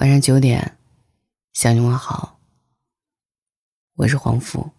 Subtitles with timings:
[0.00, 0.78] 晚上九点，
[1.52, 2.38] 向你问好。
[3.96, 4.70] 我是黄甫，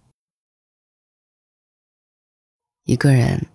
[2.86, 3.46] 一个人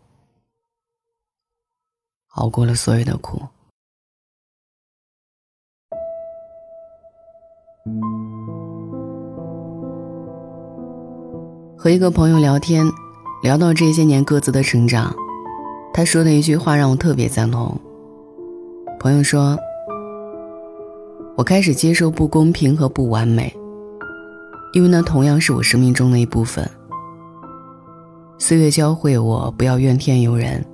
[2.35, 3.43] 熬过了所有的苦。
[11.77, 12.87] 和一个朋友聊天，
[13.43, 15.13] 聊到这些年各自的成长，
[15.93, 17.77] 他说的一句话让我特别赞同。
[19.01, 19.59] 朋友说。
[21.37, 23.55] 我开始接受不公平和不完美，
[24.73, 26.67] 因为那同样是我生命中的一部分。
[28.39, 30.65] 岁月教会我不要怨天尤人，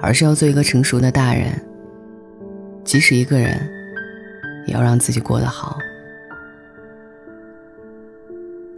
[0.00, 1.52] 而是要做一个成熟的大人。
[2.84, 3.68] 即使一个人，
[4.66, 5.76] 也要让自己过得好。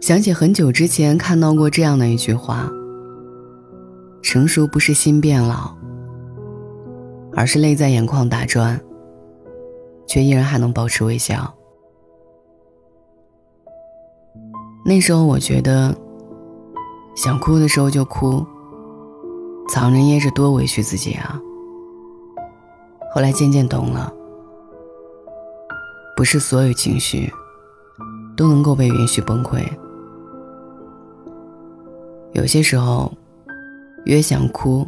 [0.01, 2.69] 想起很久之前看到过这样的一句话：
[4.21, 5.73] 成熟不是心变老，
[7.33, 8.77] 而是泪在眼眶打转。
[10.05, 11.53] 却依然还能保持微笑。
[14.85, 15.95] 那时候我觉得，
[17.15, 18.45] 想哭的时候就哭，
[19.69, 21.39] 藏着掖着多委屈自己啊。
[23.13, 24.11] 后来渐渐懂了，
[26.17, 27.31] 不是所有情绪
[28.35, 29.63] 都能够被允许崩溃。
[32.33, 33.13] 有些时候，
[34.05, 34.85] 越想哭，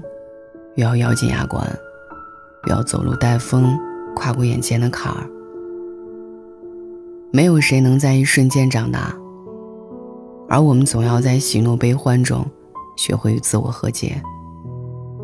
[0.75, 1.63] 越要咬紧牙关，
[2.65, 3.79] 越要走路带风。
[4.15, 5.29] 跨过眼前的坎儿，
[7.31, 9.15] 没有谁能在一瞬间长大，
[10.49, 12.43] 而我们总要在喜怒悲欢中，
[12.97, 14.19] 学会与自我和解，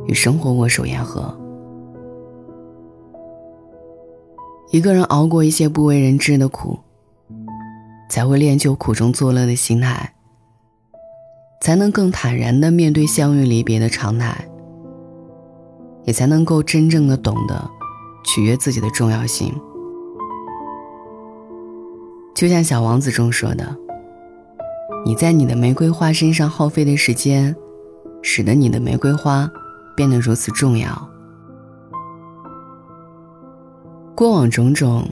[0.06, 1.36] 与生活握手言和。
[4.72, 6.78] 一个人熬过一些不为人知的苦，
[8.10, 10.14] 才会练就苦中作乐的心态，
[11.62, 14.46] 才能更坦然的面对相遇离别的常态，
[16.04, 17.70] 也才能够真正的懂得。
[18.24, 19.54] 取悦自己的重要性，
[22.34, 23.76] 就像《小王子》中说的
[25.06, 27.56] ：“你在你的玫瑰花身上耗费的时间，
[28.22, 29.50] 使得你的玫瑰花
[29.96, 30.90] 变得如此重要。”
[34.16, 35.08] 过往种种，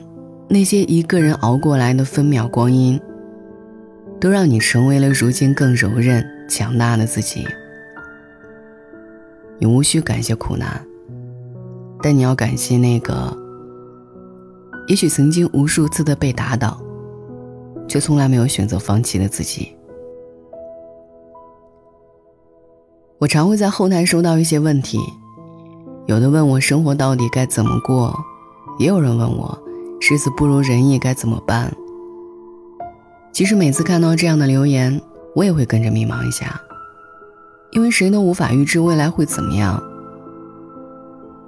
[0.48, 3.00] 那些一个人熬过来的分秒光阴，
[4.20, 7.48] 都让你成为了如今更柔韧、强大的自己。
[9.58, 10.86] 你无需感谢苦难。
[12.02, 13.36] 但你要感谢那个，
[14.88, 16.80] 也许曾经无数次的被打倒，
[17.88, 19.76] 却从来没有选择放弃的自己。
[23.18, 24.98] 我常会在后台收到一些问题，
[26.08, 28.18] 有的问我生活到底该怎么过，
[28.80, 29.60] 也有人问我
[30.00, 31.70] 日子不如人意该怎么办。
[33.34, 35.02] 其实每次看到这样的留言，
[35.36, 36.62] 我也会跟着迷茫一下，
[37.72, 39.84] 因为谁都无法预知未来会怎么样。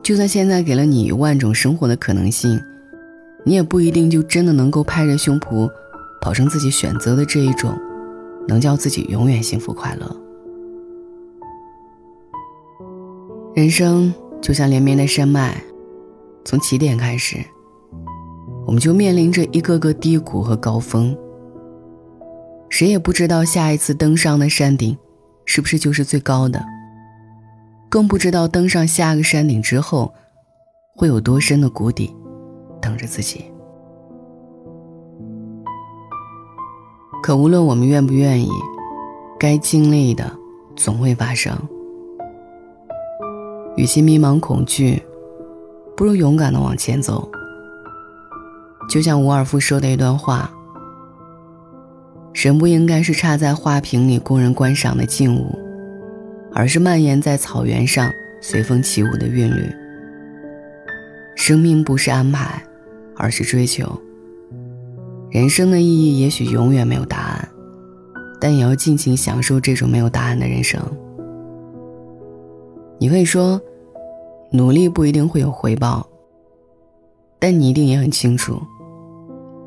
[0.03, 2.59] 就算现在给了你一万种生活的可能性，
[3.45, 5.69] 你也不一定就真的能够拍着胸脯，
[6.19, 7.77] 保证自己选择的这一种，
[8.47, 10.15] 能叫自己永远幸福快乐。
[13.53, 15.61] 人生就像连绵的山脉，
[16.43, 17.37] 从起点开始，
[18.65, 21.15] 我们就面临着一个个低谷和高峰。
[22.69, 24.97] 谁也不知道下一次登上的山顶，
[25.45, 26.59] 是不是就是最高的。
[27.91, 30.13] 更不知道登上下个山顶之后，
[30.95, 32.15] 会有多深的谷底
[32.81, 33.43] 等着自己。
[37.21, 38.49] 可无论我们愿不愿意，
[39.37, 40.31] 该经历的
[40.73, 41.53] 总会发生。
[43.75, 45.03] 与其迷茫恐惧，
[45.97, 47.29] 不如勇敢的往前走。
[48.87, 50.49] 就像伍尔夫说的一段话
[52.33, 55.59] ：“人不应该是插在花瓶里供人观赏的静物。”
[56.53, 59.69] 而是蔓延在草原上随风起舞的韵律。
[61.35, 62.61] 生命不是安排，
[63.15, 63.99] 而是追求。
[65.29, 67.49] 人生的意义也许永远没有答案，
[68.39, 70.81] 但也要尽情享受这种没有答案的人生。
[72.99, 73.59] 你会说，
[74.51, 76.05] 努力不一定会有回报，
[77.39, 78.61] 但你一定也很清楚，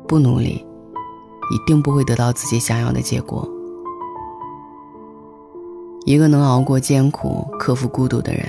[0.07, 0.65] 不努力，
[1.51, 3.49] 一定不会得到自己想要的结果。
[6.05, 8.45] 一个能熬过艰苦、克服孤独的人，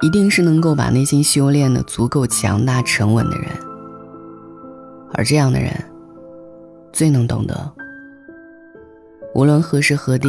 [0.00, 3.48] 一定是能够把内心修炼的足够强大、沉稳的人。
[5.12, 5.70] 而这样的人，
[6.90, 7.70] 最能懂得，
[9.34, 10.28] 无论何时何地，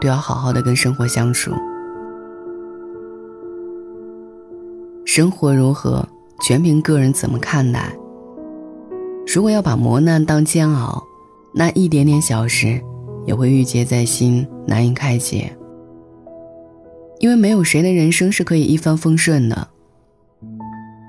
[0.00, 1.50] 都要好好的跟生活相处。
[5.04, 6.08] 生活如何，
[6.42, 7.92] 全凭个人怎么看待。
[9.26, 11.02] 如果要把磨难当煎熬，
[11.52, 12.80] 那一点点小事。
[13.26, 15.54] 也会郁结在心，难以开解。
[17.18, 19.68] 因为没有谁的人生是可以一帆风顺的。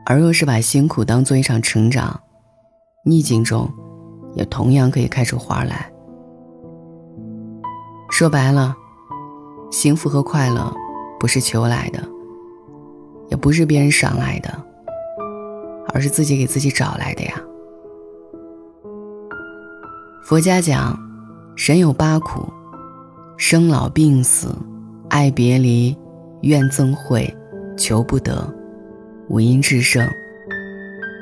[0.05, 2.19] 而若是把辛苦当做一场成长，
[3.03, 3.69] 逆境中，
[4.35, 5.91] 也同样可以开出花来。
[8.09, 8.75] 说白了，
[9.69, 10.73] 幸福和快乐
[11.19, 12.01] 不是求来的，
[13.29, 14.49] 也不是别人赏来的，
[15.93, 17.33] 而是自己给自己找来的呀。
[20.23, 20.97] 佛家讲，
[21.57, 22.47] 人有八苦：
[23.35, 24.55] 生老病死、
[25.09, 25.97] 爱别离、
[26.43, 27.35] 怨憎会、
[27.75, 28.47] 求不得、
[29.27, 30.07] 五阴炽盛。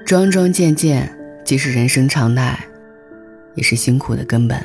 [0.05, 1.09] 桩桩件件，
[1.45, 2.59] 既是人生常态，
[3.55, 4.61] 也是辛苦的根本。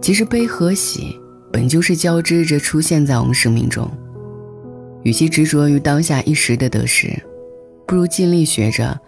[0.00, 1.14] 其实悲和喜
[1.52, 3.88] 本就是交织着出现在我们生命中，
[5.02, 7.22] 与其执着于当下一时的得失，
[7.86, 8.98] 不如尽力学着，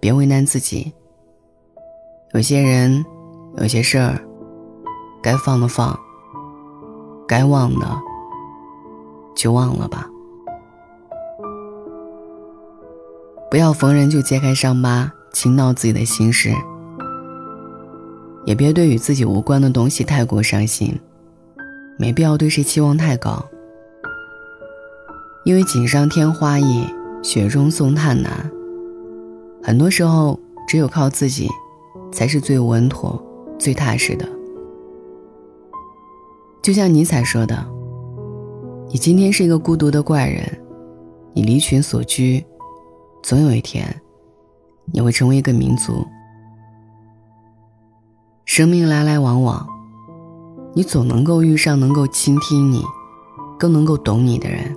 [0.00, 0.90] 别为难自己。
[2.32, 3.04] 有些人，
[3.56, 4.20] 有些事儿，
[5.22, 5.98] 该放的放，
[7.26, 7.86] 该忘的
[9.34, 10.08] 就忘了吧。
[13.50, 16.52] 不要逢人就揭开伤疤，倾倒自己的心事。
[18.44, 21.00] 也别对与自己无关的东西太过伤心，
[21.96, 23.42] 没必要对谁期望太高。
[25.44, 26.84] 因为锦上添花易，
[27.22, 28.50] 雪中送炭难。
[29.62, 31.48] 很多时候，只有靠自己，
[32.12, 33.22] 才是最稳妥、
[33.58, 34.28] 最踏实的。
[36.62, 37.64] 就像尼采说的
[38.88, 40.46] ：“你今天是一个孤独的怪人，
[41.32, 42.44] 你离群所居，
[43.22, 43.86] 总有一天，
[44.92, 46.06] 你会成为一个民族。”
[48.46, 49.66] 生命来来往往，
[50.74, 52.82] 你总能够遇上能够倾听你、
[53.58, 54.74] 更能够懂你的人。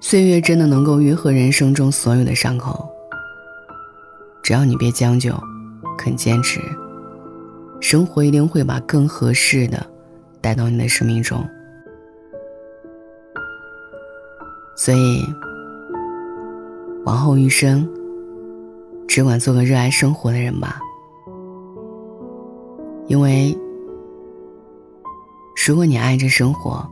[0.00, 2.88] 岁月真的能够愈合人生中所有的伤口。
[4.42, 5.32] 只要你别将就，
[5.96, 6.60] 肯坚持，
[7.80, 9.86] 生活一定会把更合适的
[10.40, 11.44] 带到你的生命中。
[14.76, 15.22] 所以，
[17.04, 17.88] 往后余生。
[19.08, 20.80] 只管做个热爱生活的人吧，
[23.08, 23.54] 因为
[25.66, 26.88] 如果你爱着生活，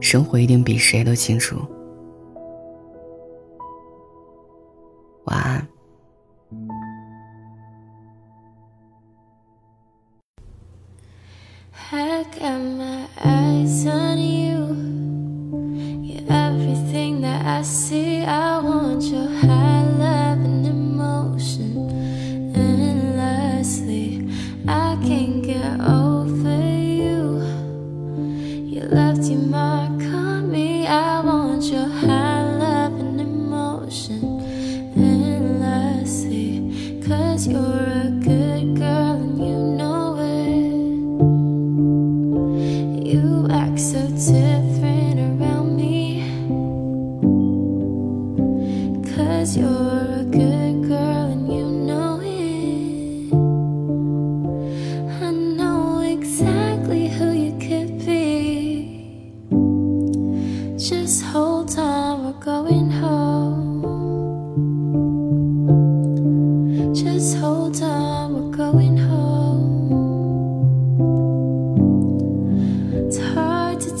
[0.00, 1.56] 生活一定比谁都清楚。
[16.30, 19.79] Everything that I see, I want your hand.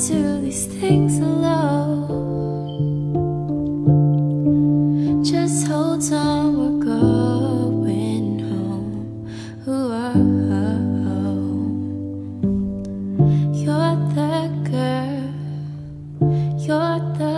[0.08, 1.60] To these things alone.
[5.22, 9.28] Just hold on, we're going home.
[9.68, 10.14] Ooh, oh,
[10.56, 10.80] oh.
[11.12, 12.50] oh.
[13.52, 15.28] You're the girl,
[16.64, 17.29] you're the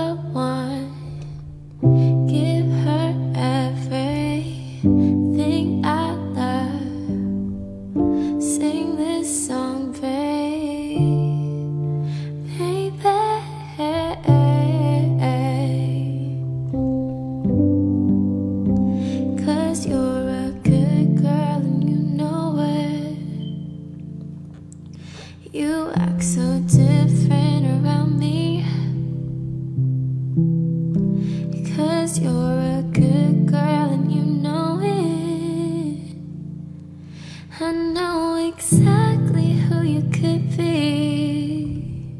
[37.60, 42.14] I know exactly who you could be.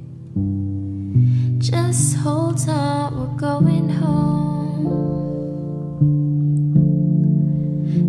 [1.58, 4.92] Just hold on, we're going home.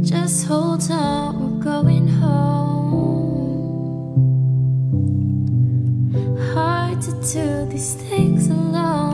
[0.03, 2.33] Just hold on, we're going home.
[6.53, 9.12] Hard to do these things alone.